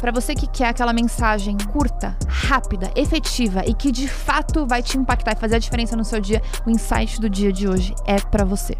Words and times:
Para 0.00 0.12
você 0.12 0.34
que 0.34 0.48
quer 0.48 0.68
aquela 0.68 0.94
mensagem 0.94 1.58
curta, 1.70 2.16
rápida, 2.26 2.90
efetiva 2.96 3.62
e 3.66 3.74
que 3.74 3.92
de 3.92 4.08
fato 4.08 4.66
vai 4.66 4.82
te 4.82 4.96
impactar 4.96 5.32
e 5.32 5.38
fazer 5.38 5.56
a 5.56 5.58
diferença 5.58 5.94
no 5.94 6.06
seu 6.06 6.18
dia, 6.18 6.40
o 6.66 6.70
insight 6.70 7.20
do 7.20 7.28
dia 7.28 7.52
de 7.52 7.68
hoje 7.68 7.94
é 8.06 8.18
para 8.18 8.42
você. 8.42 8.74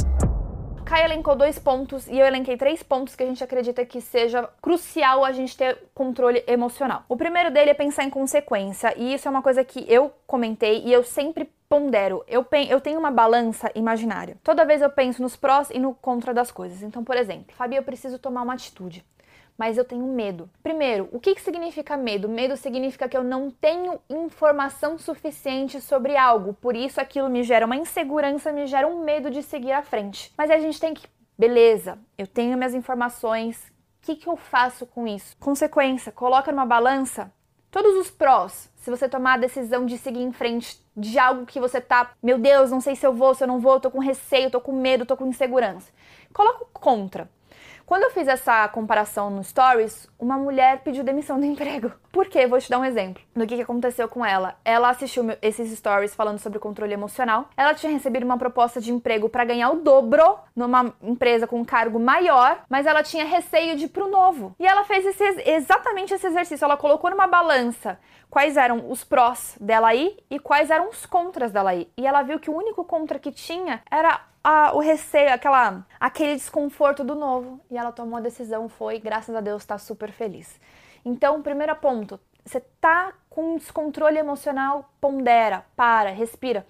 Kai 0.82 1.04
elencou 1.04 1.36
dois 1.36 1.58
pontos 1.58 2.08
e 2.08 2.18
eu 2.18 2.26
elenquei 2.26 2.56
três 2.56 2.82
pontos 2.82 3.14
que 3.14 3.22
a 3.22 3.26
gente 3.26 3.44
acredita 3.44 3.84
que 3.84 4.00
seja 4.00 4.48
crucial 4.62 5.22
a 5.22 5.30
gente 5.30 5.54
ter 5.54 5.76
controle 5.94 6.42
emocional. 6.46 7.04
O 7.06 7.18
primeiro 7.18 7.50
dele 7.50 7.68
é 7.68 7.74
pensar 7.74 8.04
em 8.04 8.10
consequência, 8.10 8.94
e 8.96 9.12
isso 9.12 9.28
é 9.28 9.30
uma 9.30 9.42
coisa 9.42 9.62
que 9.62 9.84
eu 9.92 10.10
comentei 10.26 10.82
e 10.86 10.90
eu 10.90 11.04
sempre 11.04 11.50
pondero. 11.68 12.24
Eu, 12.26 12.46
eu 12.66 12.80
tenho 12.80 12.98
uma 12.98 13.10
balança 13.10 13.70
imaginária. 13.74 14.38
Toda 14.42 14.64
vez 14.64 14.80
eu 14.80 14.88
penso 14.88 15.20
nos 15.20 15.36
prós 15.36 15.68
e 15.68 15.78
no 15.78 15.94
contra 15.94 16.32
das 16.32 16.50
coisas. 16.50 16.82
Então, 16.82 17.04
por 17.04 17.16
exemplo, 17.16 17.54
Fabi, 17.54 17.76
eu 17.76 17.82
preciso 17.82 18.18
tomar 18.18 18.42
uma 18.42 18.54
atitude 18.54 19.04
mas 19.60 19.76
eu 19.76 19.84
tenho 19.84 20.06
medo. 20.06 20.48
Primeiro, 20.62 21.06
o 21.12 21.20
que, 21.20 21.34
que 21.34 21.42
significa 21.42 21.94
medo? 21.94 22.30
Medo 22.30 22.56
significa 22.56 23.06
que 23.06 23.14
eu 23.14 23.22
não 23.22 23.50
tenho 23.50 24.00
informação 24.08 24.96
suficiente 24.96 25.82
sobre 25.82 26.16
algo, 26.16 26.54
por 26.54 26.74
isso 26.74 26.98
aquilo 26.98 27.28
me 27.28 27.42
gera 27.42 27.66
uma 27.66 27.76
insegurança, 27.76 28.52
me 28.52 28.66
gera 28.66 28.86
um 28.86 29.04
medo 29.04 29.30
de 29.30 29.42
seguir 29.42 29.72
à 29.72 29.82
frente. 29.82 30.32
Mas 30.34 30.50
a 30.50 30.56
gente 30.56 30.80
tem 30.80 30.94
que, 30.94 31.06
beleza, 31.38 31.98
eu 32.16 32.26
tenho 32.26 32.56
minhas 32.56 32.74
informações, 32.74 33.58
o 34.02 34.06
que, 34.06 34.16
que 34.16 34.30
eu 34.30 34.34
faço 34.34 34.86
com 34.86 35.06
isso? 35.06 35.36
Consequência, 35.38 36.10
coloca 36.10 36.50
numa 36.50 36.64
balança 36.64 37.30
todos 37.70 37.94
os 37.96 38.10
prós. 38.10 38.72
Se 38.76 38.88
você 38.88 39.10
tomar 39.10 39.34
a 39.34 39.42
decisão 39.42 39.84
de 39.84 39.98
seguir 39.98 40.22
em 40.22 40.32
frente 40.32 40.82
de 40.96 41.18
algo 41.18 41.44
que 41.44 41.60
você 41.60 41.82
tá, 41.82 42.12
meu 42.22 42.38
Deus, 42.38 42.70
não 42.70 42.80
sei 42.80 42.96
se 42.96 43.06
eu 43.06 43.12
vou, 43.12 43.34
se 43.34 43.44
eu 43.44 43.48
não 43.48 43.60
vou, 43.60 43.78
tô 43.78 43.90
com 43.90 43.98
receio, 43.98 44.50
tô 44.50 44.58
com 44.58 44.72
medo, 44.72 45.04
tô 45.04 45.18
com 45.18 45.26
insegurança. 45.26 45.92
Coloca 46.32 46.64
o 46.64 46.66
contra. 46.66 47.28
Quando 47.90 48.04
eu 48.04 48.10
fiz 48.12 48.28
essa 48.28 48.68
comparação 48.68 49.30
no 49.30 49.42
Stories, 49.42 50.08
uma 50.16 50.38
mulher 50.38 50.78
pediu 50.84 51.02
demissão 51.02 51.40
do 51.40 51.44
emprego. 51.50 51.90
Por 52.12 52.28
quê? 52.28 52.46
Vou 52.46 52.60
te 52.60 52.70
dar 52.70 52.78
um 52.78 52.84
exemplo 52.84 53.20
do 53.34 53.44
que, 53.44 53.60
aconteceu 53.60 54.08
com 54.08 54.24
ela. 54.24 54.56
Ela 54.64 54.90
assistiu 54.90 55.24
esses 55.42 55.76
stories 55.76 56.14
falando 56.14 56.38
sobre 56.38 56.60
controle 56.60 56.92
emocional. 56.92 57.48
Ela 57.56 57.74
tinha 57.74 57.90
recebido 57.90 58.22
uma 58.22 58.38
proposta 58.38 58.80
de 58.80 58.92
emprego 58.92 59.28
para 59.28 59.44
ganhar 59.44 59.70
o 59.70 59.80
dobro 59.80 60.38
numa 60.54 60.94
empresa 61.02 61.48
com 61.48 61.58
um 61.58 61.64
cargo 61.64 61.98
maior, 61.98 62.62
mas 62.68 62.86
ela 62.86 63.02
tinha 63.02 63.24
receio 63.24 63.74
de 63.74 63.86
ir 63.86 63.88
pro 63.88 64.08
novo. 64.08 64.54
E 64.60 64.64
ela 64.64 64.84
fez 64.84 65.04
esse, 65.04 65.50
exatamente 65.50 66.14
esse 66.14 66.28
exercício. 66.28 66.64
Ela 66.64 66.76
colocou 66.76 67.10
numa 67.10 67.26
balança 67.26 67.98
quais 68.30 68.56
eram 68.56 68.88
os 68.88 69.02
prós 69.02 69.56
dela 69.60 69.92
ir 69.96 70.16
e 70.30 70.38
quais 70.38 70.70
eram 70.70 70.90
os 70.90 71.04
contras 71.06 71.50
dela 71.50 71.74
ir. 71.74 71.92
E 71.96 72.06
ela 72.06 72.22
viu 72.22 72.38
que 72.38 72.50
o 72.50 72.56
único 72.56 72.84
contra 72.84 73.18
que 73.18 73.32
tinha 73.32 73.82
era 73.90 74.20
a, 74.42 74.72
o 74.74 74.80
receio, 74.80 75.32
aquela, 75.32 75.86
aquele 75.98 76.34
desconforto 76.34 77.04
do 77.04 77.14
novo. 77.14 77.60
E 77.70 77.76
ela 77.76 77.92
tomou 77.92 78.18
a 78.18 78.22
decisão, 78.22 78.68
foi, 78.68 78.98
graças 78.98 79.34
a 79.34 79.40
Deus, 79.40 79.62
está 79.62 79.78
super 79.78 80.10
feliz. 80.10 80.60
Então, 81.04 81.42
primeiro 81.42 81.74
ponto, 81.76 82.20
você 82.44 82.60
tá 82.80 83.12
com 83.28 83.56
descontrole 83.56 84.18
emocional, 84.18 84.90
pondera, 85.00 85.64
para, 85.76 86.10
respira. 86.10 86.66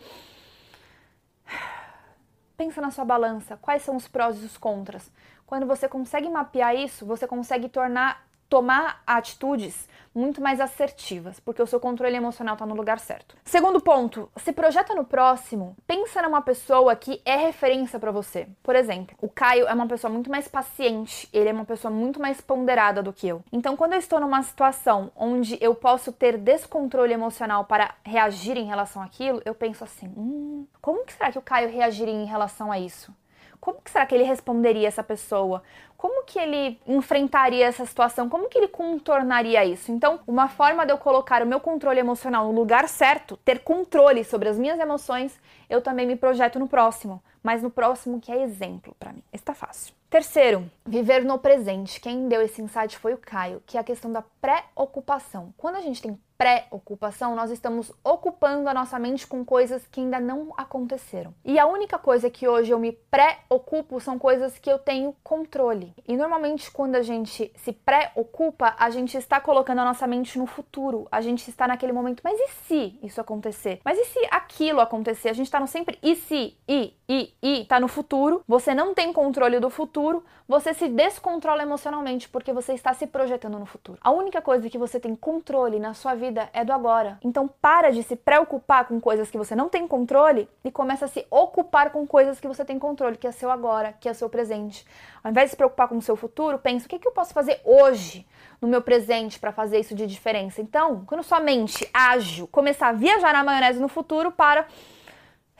Pensa 2.56 2.80
na 2.80 2.90
sua 2.90 3.04
balança, 3.04 3.56
quais 3.56 3.82
são 3.82 3.96
os 3.96 4.06
prós 4.06 4.42
e 4.42 4.44
os 4.44 4.58
contras. 4.58 5.10
Quando 5.46 5.66
você 5.66 5.88
consegue 5.88 6.28
mapear 6.28 6.76
isso, 6.76 7.06
você 7.06 7.26
consegue 7.26 7.68
tornar 7.68 8.29
tomar 8.50 9.02
atitudes 9.06 9.88
muito 10.12 10.40
mais 10.40 10.60
assertivas, 10.60 11.38
porque 11.38 11.62
o 11.62 11.66
seu 11.66 11.78
controle 11.78 12.16
emocional 12.16 12.54
está 12.54 12.66
no 12.66 12.74
lugar 12.74 12.98
certo. 12.98 13.36
Segundo 13.44 13.80
ponto, 13.80 14.28
se 14.36 14.52
projeta 14.52 14.92
no 14.92 15.04
próximo, 15.04 15.76
pensa 15.86 16.20
numa 16.20 16.42
pessoa 16.42 16.96
que 16.96 17.22
é 17.24 17.36
referência 17.36 17.98
para 17.98 18.10
você. 18.10 18.48
Por 18.60 18.74
exemplo, 18.74 19.16
o 19.20 19.28
Caio 19.28 19.68
é 19.68 19.72
uma 19.72 19.86
pessoa 19.86 20.12
muito 20.12 20.28
mais 20.28 20.48
paciente, 20.48 21.28
ele 21.32 21.48
é 21.48 21.52
uma 21.52 21.64
pessoa 21.64 21.92
muito 21.92 22.20
mais 22.20 22.40
ponderada 22.40 23.02
do 23.02 23.12
que 23.12 23.28
eu. 23.28 23.42
Então, 23.52 23.76
quando 23.76 23.92
eu 23.92 24.00
estou 24.00 24.18
numa 24.18 24.42
situação 24.42 25.12
onde 25.14 25.56
eu 25.60 25.74
posso 25.76 26.12
ter 26.12 26.36
descontrole 26.36 27.12
emocional 27.12 27.64
para 27.64 27.94
reagir 28.04 28.56
em 28.56 28.66
relação 28.66 29.00
àquilo, 29.00 29.40
eu 29.44 29.54
penso 29.54 29.84
assim: 29.84 30.12
hum, 30.16 30.66
como 30.82 31.04
que 31.04 31.12
será 31.12 31.30
que 31.30 31.38
o 31.38 31.42
Caio 31.42 31.70
reagiria 31.70 32.12
em 32.12 32.26
relação 32.26 32.72
a 32.72 32.80
isso? 32.80 33.14
Como 33.60 33.80
que 33.82 33.90
será 33.90 34.06
que 34.06 34.14
ele 34.14 34.24
responderia 34.24 34.88
essa 34.88 35.02
pessoa? 35.02 35.62
Como 35.96 36.24
que 36.24 36.38
ele 36.38 36.80
enfrentaria 36.86 37.66
essa 37.66 37.84
situação? 37.84 38.28
Como 38.28 38.48
que 38.48 38.56
ele 38.56 38.68
contornaria 38.68 39.62
isso? 39.66 39.92
Então, 39.92 40.20
uma 40.26 40.48
forma 40.48 40.86
de 40.86 40.92
eu 40.92 40.96
colocar 40.98 41.42
o 41.42 41.46
meu 41.46 41.60
controle 41.60 42.00
emocional 42.00 42.46
no 42.46 42.52
lugar 42.52 42.88
certo, 42.88 43.36
ter 43.36 43.58
controle 43.58 44.24
sobre 44.24 44.48
as 44.48 44.58
minhas 44.58 44.80
emoções, 44.80 45.38
eu 45.68 45.82
também 45.82 46.06
me 46.06 46.16
projeto 46.16 46.58
no 46.58 46.66
próximo, 46.66 47.22
mas 47.42 47.62
no 47.62 47.70
próximo 47.70 48.20
que 48.20 48.30
é 48.30 48.42
exemplo 48.42 48.94
para 48.98 49.12
mim. 49.12 49.22
Está 49.32 49.54
fácil. 49.54 49.94
Terceiro, 50.10 50.68
viver 50.84 51.24
no 51.24 51.38
presente. 51.38 52.00
Quem 52.00 52.26
deu 52.26 52.42
esse 52.42 52.60
insight 52.60 52.98
foi 52.98 53.14
o 53.14 53.18
Caio, 53.18 53.62
que 53.64 53.76
é 53.76 53.80
a 53.80 53.84
questão 53.84 54.10
da 54.10 54.24
pré-ocupação. 54.40 55.54
Quando 55.56 55.76
a 55.76 55.80
gente 55.80 56.02
tem 56.02 56.18
pré-ocupação, 56.36 57.36
nós 57.36 57.50
estamos 57.50 57.92
ocupando 58.02 58.66
a 58.66 58.72
nossa 58.72 58.98
mente 58.98 59.26
com 59.26 59.44
coisas 59.44 59.86
que 59.86 60.00
ainda 60.00 60.18
não 60.18 60.54
aconteceram. 60.56 61.34
E 61.44 61.58
a 61.58 61.66
única 61.66 61.98
coisa 61.98 62.30
que 62.30 62.48
hoje 62.48 62.70
eu 62.70 62.78
me 62.78 62.92
pré-ocupo 62.92 64.00
são 64.00 64.18
coisas 64.18 64.58
que 64.58 64.72
eu 64.72 64.78
tenho 64.78 65.14
controle. 65.22 65.92
E 66.08 66.16
normalmente 66.16 66.70
quando 66.70 66.96
a 66.96 67.02
gente 67.02 67.52
se 67.56 67.72
pré-ocupa, 67.72 68.74
a 68.78 68.88
gente 68.88 69.18
está 69.18 69.38
colocando 69.38 69.80
a 69.80 69.84
nossa 69.84 70.06
mente 70.06 70.38
no 70.38 70.46
futuro. 70.46 71.06
A 71.12 71.20
gente 71.20 71.46
está 71.46 71.68
naquele 71.68 71.92
momento, 71.92 72.22
mas 72.24 72.40
e 72.40 72.48
se 72.66 72.98
isso 73.02 73.20
acontecer? 73.20 73.78
Mas 73.84 73.98
e 73.98 74.06
se 74.06 74.26
aquilo 74.30 74.80
acontecer? 74.80 75.28
A 75.28 75.34
gente 75.34 75.46
está 75.46 75.60
no 75.60 75.68
sempre 75.68 75.98
e 76.02 76.16
se, 76.16 76.56
e, 76.66 76.94
e, 77.06 77.29
e, 77.42 77.64
tá 77.66 77.78
no 77.78 77.88
futuro. 77.88 78.42
Você 78.48 78.74
não 78.74 78.94
tem 78.94 79.12
controle 79.12 79.60
do 79.60 79.68
futuro, 79.68 80.24
você 80.48 80.72
se 80.72 80.88
descontrola 80.88 81.62
emocionalmente 81.62 82.28
porque 82.28 82.52
você 82.52 82.72
está 82.72 82.94
se 82.94 83.06
projetando 83.06 83.58
no 83.58 83.66
futuro. 83.66 83.98
A 84.00 84.10
única 84.10 84.40
coisa 84.40 84.68
que 84.70 84.78
você 84.78 84.98
tem 84.98 85.14
controle 85.14 85.78
na 85.78 85.94
sua 85.94 86.14
vida 86.14 86.30
vida 86.30 86.48
é 86.52 86.64
do 86.64 86.72
agora. 86.72 87.18
Então 87.22 87.48
para 87.48 87.90
de 87.90 88.02
se 88.02 88.14
preocupar 88.14 88.86
com 88.86 89.00
coisas 89.00 89.30
que 89.30 89.36
você 89.36 89.56
não 89.56 89.68
tem 89.68 89.86
controle 89.88 90.48
e 90.64 90.70
começa 90.70 91.06
a 91.06 91.08
se 91.08 91.26
ocupar 91.30 91.90
com 91.90 92.06
coisas 92.06 92.38
que 92.38 92.46
você 92.46 92.64
tem 92.64 92.78
controle, 92.78 93.16
que 93.16 93.26
é 93.26 93.32
seu 93.32 93.50
agora, 93.50 93.94
que 93.98 94.08
é 94.08 94.14
seu 94.14 94.28
presente. 94.28 94.86
Ao 95.24 95.30
invés 95.30 95.46
de 95.46 95.50
se 95.50 95.56
preocupar 95.56 95.88
com 95.88 95.96
o 95.96 96.02
seu 96.02 96.16
futuro, 96.16 96.58
pensa 96.58 96.86
o 96.86 96.88
que, 96.88 96.98
que 96.98 97.08
eu 97.08 97.12
posso 97.12 97.34
fazer 97.34 97.60
hoje 97.64 98.26
no 98.60 98.68
meu 98.68 98.80
presente 98.82 99.38
para 99.38 99.52
fazer 99.52 99.80
isso 99.80 99.94
de 99.94 100.06
diferença. 100.06 100.60
Então, 100.60 101.02
quando 101.06 101.22
sua 101.22 101.40
mente 101.40 101.88
ágil 101.92 102.46
começar 102.46 102.88
a 102.88 102.92
viajar 102.92 103.32
na 103.32 103.42
maionese 103.42 103.80
no 103.80 103.88
futuro, 103.88 104.30
para 104.30 104.66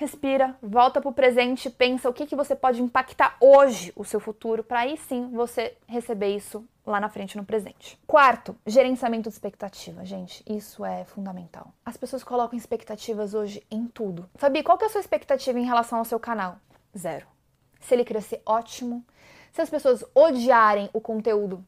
respira, 0.00 0.56
volta 0.62 0.98
para 0.98 1.10
o 1.10 1.12
presente, 1.12 1.68
pensa 1.68 2.08
o 2.08 2.12
que, 2.14 2.24
que 2.24 2.34
você 2.34 2.56
pode 2.56 2.82
impactar 2.82 3.36
hoje 3.38 3.92
o 3.94 4.02
seu 4.02 4.18
futuro, 4.18 4.64
para 4.64 4.80
aí 4.80 4.96
sim 4.96 5.28
você 5.30 5.76
receber 5.86 6.34
isso 6.34 6.66
lá 6.86 6.98
na 6.98 7.10
frente 7.10 7.36
no 7.36 7.44
presente. 7.44 7.98
Quarto, 8.06 8.56
gerenciamento 8.66 9.28
de 9.28 9.34
expectativa. 9.34 10.02
Gente, 10.02 10.42
isso 10.48 10.86
é 10.86 11.04
fundamental. 11.04 11.74
As 11.84 11.98
pessoas 11.98 12.24
colocam 12.24 12.58
expectativas 12.58 13.34
hoje 13.34 13.62
em 13.70 13.86
tudo. 13.86 14.26
Fabi, 14.36 14.62
qual 14.62 14.78
que 14.78 14.84
é 14.84 14.86
a 14.86 14.90
sua 14.90 15.02
expectativa 15.02 15.58
em 15.58 15.66
relação 15.66 15.98
ao 15.98 16.04
seu 16.06 16.18
canal? 16.18 16.56
Zero. 16.96 17.26
Se 17.78 17.94
ele 17.94 18.04
crescer, 18.04 18.40
ótimo. 18.46 19.04
Se 19.52 19.60
as 19.60 19.68
pessoas 19.68 20.02
odiarem 20.14 20.88
o 20.94 21.00
conteúdo, 21.00 21.62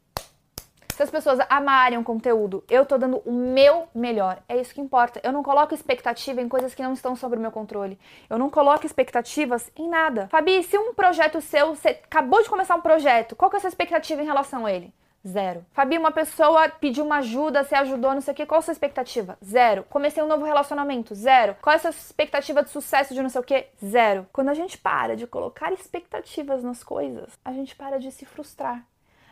se 1.03 1.05
as 1.05 1.11
pessoas 1.11 1.41
amarem 1.51 1.99
o 1.99 2.05
conteúdo, 2.05 2.63
eu 2.71 2.87
tô 2.87 2.97
dando 2.97 3.21
o 3.27 3.33
meu 3.33 3.89
melhor. 3.93 4.41
É 4.49 4.57
isso 4.61 4.73
que 4.73 4.81
importa. 4.81 5.21
Eu 5.25 5.33
não 5.33 5.43
coloco 5.43 5.75
expectativa 5.75 6.41
em 6.41 6.49
coisas 6.49 6.75
que 6.75 6.83
não 6.83 6.93
estão 6.93 7.17
sob 7.17 7.37
o 7.37 7.41
meu 7.41 7.51
controle. 7.51 7.99
Eu 8.31 8.39
não 8.39 8.49
coloco 8.49 8.87
expectativas 8.87 9.69
em 9.75 9.89
nada. 9.89 10.29
Fabi, 10.29 10.63
se 10.63 10.79
um 10.79 10.95
projeto 10.95 11.41
seu, 11.41 11.75
você 11.75 11.89
acabou 11.89 12.41
de 12.41 12.49
começar 12.49 12.77
um 12.77 12.81
projeto, 12.81 13.35
qual 13.35 13.51
que 13.51 13.57
é 13.57 13.59
a 13.59 13.61
sua 13.61 13.69
expectativa 13.69 14.23
em 14.23 14.27
relação 14.27 14.65
a 14.65 14.73
ele? 14.73 14.95
Zero. 15.27 15.67
Fabi, 15.73 15.99
uma 15.99 16.13
pessoa 16.13 16.69
pediu 16.69 17.05
uma 17.05 17.19
ajuda, 17.19 17.65
você 17.65 17.75
ajudou, 17.75 18.15
não 18.15 18.21
sei 18.21 18.33
o 18.33 18.37
que, 18.37 18.47
qual 18.47 18.61
a 18.61 18.63
sua 18.63 18.73
expectativa? 18.73 19.37
Zero. 19.45 19.85
Comecei 19.91 20.23
um 20.23 20.29
novo 20.29 20.45
relacionamento? 20.45 21.17
Zero. 21.17 21.57
Qual 21.61 21.73
é 21.73 21.77
a 21.77 21.81
sua 21.81 21.91
expectativa 21.91 22.63
de 22.63 22.71
sucesso 22.71 23.13
de 23.13 23.23
não 23.23 23.29
sei 23.29 23.41
o 23.41 23.45
que? 23.45 23.67
Zero. 23.85 24.27
Quando 24.33 24.51
a 24.51 24.55
gente 24.55 24.79
para 24.79 25.17
de 25.17 25.27
colocar 25.27 25.73
expectativas 25.73 26.63
nas 26.63 26.85
coisas, 26.85 27.33
a 27.45 27.53
gente 27.53 27.75
para 27.75 27.99
de 27.99 28.13
se 28.13 28.25
frustrar 28.25 28.85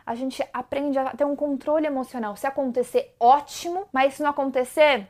a 0.05 0.15
gente 0.15 0.43
aprende 0.53 0.97
a 0.97 1.15
ter 1.15 1.25
um 1.25 1.35
controle 1.35 1.85
emocional. 1.85 2.35
Se 2.35 2.47
acontecer, 2.47 3.15
ótimo, 3.19 3.87
mas 3.91 4.15
se 4.15 4.23
não 4.23 4.29
acontecer, 4.29 5.07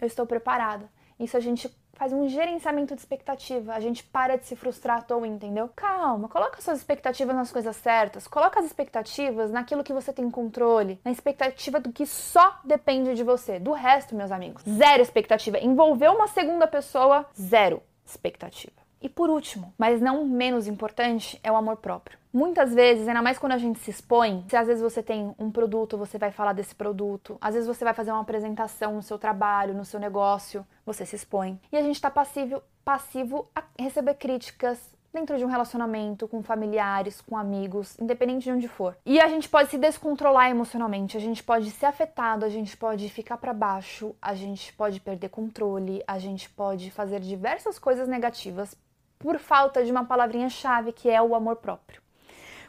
eu 0.00 0.06
estou 0.06 0.26
preparada. 0.26 0.88
Isso 1.18 1.36
a 1.36 1.40
gente 1.40 1.74
faz 1.96 2.12
um 2.12 2.28
gerenciamento 2.28 2.94
de 2.94 3.00
expectativa. 3.00 3.72
A 3.72 3.80
gente 3.80 4.04
para 4.04 4.36
de 4.36 4.46
se 4.46 4.54
frustrar 4.54 4.98
à 4.98 5.02
toa, 5.02 5.26
entendeu? 5.26 5.70
Calma, 5.74 6.28
coloca 6.28 6.60
suas 6.60 6.78
expectativas 6.78 7.34
nas 7.34 7.50
coisas 7.50 7.74
certas. 7.76 8.28
Coloca 8.28 8.60
as 8.60 8.66
expectativas 8.66 9.50
naquilo 9.50 9.82
que 9.82 9.92
você 9.92 10.12
tem 10.12 10.30
controle, 10.30 11.00
na 11.04 11.10
expectativa 11.10 11.80
do 11.80 11.92
que 11.92 12.06
só 12.06 12.60
depende 12.64 13.14
de 13.14 13.24
você. 13.24 13.58
Do 13.58 13.72
resto, 13.72 14.14
meus 14.14 14.30
amigos, 14.30 14.62
zero 14.68 15.02
expectativa. 15.02 15.58
Envolver 15.58 16.08
uma 16.08 16.28
segunda 16.28 16.66
pessoa, 16.66 17.26
zero 17.34 17.82
expectativa. 18.04 18.85
E 19.06 19.08
por 19.08 19.30
último, 19.30 19.72
mas 19.78 20.00
não 20.00 20.26
menos 20.26 20.66
importante, 20.66 21.38
é 21.40 21.52
o 21.52 21.54
amor 21.54 21.76
próprio. 21.76 22.18
Muitas 22.32 22.74
vezes, 22.74 23.06
ainda 23.06 23.22
mais 23.22 23.38
quando 23.38 23.52
a 23.52 23.56
gente 23.56 23.78
se 23.78 23.88
expõe, 23.88 24.44
se 24.48 24.56
às 24.56 24.66
vezes 24.66 24.82
você 24.82 25.00
tem 25.00 25.32
um 25.38 25.48
produto, 25.48 25.96
você 25.96 26.18
vai 26.18 26.32
falar 26.32 26.52
desse 26.52 26.74
produto, 26.74 27.38
às 27.40 27.54
vezes 27.54 27.68
você 27.68 27.84
vai 27.84 27.94
fazer 27.94 28.10
uma 28.10 28.22
apresentação 28.22 28.96
no 28.96 29.02
seu 29.04 29.16
trabalho, 29.16 29.74
no 29.74 29.84
seu 29.84 30.00
negócio, 30.00 30.66
você 30.84 31.06
se 31.06 31.14
expõe. 31.14 31.60
E 31.70 31.76
a 31.76 31.82
gente 31.82 31.94
está 31.94 32.10
passivo, 32.10 32.60
passivo 32.84 33.48
a 33.54 33.62
receber 33.78 34.14
críticas, 34.14 34.96
dentro 35.16 35.38
de 35.38 35.44
um 35.46 35.48
relacionamento, 35.48 36.28
com 36.28 36.42
familiares, 36.42 37.22
com 37.22 37.38
amigos, 37.38 37.98
independente 37.98 38.44
de 38.44 38.52
onde 38.52 38.68
for. 38.68 38.94
E 39.06 39.18
a 39.18 39.28
gente 39.28 39.48
pode 39.48 39.70
se 39.70 39.78
descontrolar 39.78 40.50
emocionalmente, 40.50 41.16
a 41.16 41.20
gente 41.20 41.42
pode 41.42 41.70
ser 41.70 41.86
afetado, 41.86 42.44
a 42.44 42.50
gente 42.50 42.76
pode 42.76 43.08
ficar 43.08 43.38
para 43.38 43.54
baixo, 43.54 44.14
a 44.20 44.34
gente 44.34 44.74
pode 44.74 45.00
perder 45.00 45.30
controle, 45.30 46.02
a 46.06 46.18
gente 46.18 46.50
pode 46.50 46.90
fazer 46.90 47.20
diversas 47.20 47.78
coisas 47.78 48.06
negativas 48.06 48.76
por 49.18 49.38
falta 49.38 49.84
de 49.84 49.90
uma 49.90 50.04
palavrinha-chave 50.04 50.92
que 50.92 51.08
é 51.08 51.20
o 51.20 51.34
amor 51.34 51.56
próprio. 51.56 52.00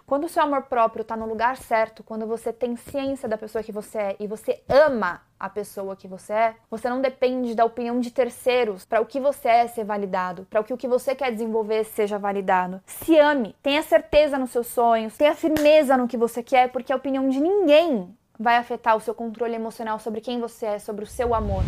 Quando 0.07 0.23
o 0.23 0.29
seu 0.29 0.41
amor 0.41 0.63
próprio 0.63 1.01
está 1.01 1.17
no 1.17 1.25
lugar 1.25 1.57
certo, 1.57 2.01
quando 2.01 2.25
você 2.25 2.53
tem 2.53 2.77
ciência 2.77 3.27
da 3.27 3.37
pessoa 3.37 3.61
que 3.61 3.73
você 3.73 3.97
é 3.97 4.15
e 4.21 4.25
você 4.25 4.63
ama 4.69 5.21
a 5.37 5.49
pessoa 5.49 5.97
que 5.97 6.07
você 6.07 6.31
é, 6.31 6.55
você 6.71 6.89
não 6.89 7.01
depende 7.01 7.53
da 7.53 7.65
opinião 7.65 7.99
de 7.99 8.09
terceiros 8.09 8.85
para 8.85 9.01
o 9.01 9.05
que 9.05 9.19
você 9.19 9.49
é 9.49 9.67
ser 9.67 9.83
validado, 9.83 10.47
para 10.49 10.63
que 10.63 10.73
o 10.73 10.77
que 10.77 10.87
você 10.87 11.13
quer 11.13 11.33
desenvolver 11.33 11.83
seja 11.83 12.17
validado. 12.17 12.81
Se 12.85 13.19
ame, 13.19 13.53
tenha 13.61 13.83
certeza 13.83 14.39
nos 14.39 14.51
seus 14.51 14.67
sonhos, 14.67 15.17
tenha 15.17 15.35
firmeza 15.35 15.97
no 15.97 16.07
que 16.07 16.15
você 16.15 16.41
quer, 16.41 16.71
porque 16.71 16.93
a 16.93 16.95
opinião 16.95 17.27
de 17.27 17.41
ninguém 17.41 18.15
vai 18.39 18.55
afetar 18.55 18.95
o 18.95 19.01
seu 19.01 19.13
controle 19.13 19.55
emocional 19.55 19.99
sobre 19.99 20.21
quem 20.21 20.39
você 20.39 20.67
é, 20.67 20.79
sobre 20.79 21.03
o 21.03 21.07
seu 21.07 21.35
amor. 21.35 21.63